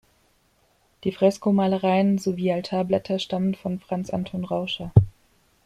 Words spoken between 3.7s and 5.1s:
Franz Anton Rauscher.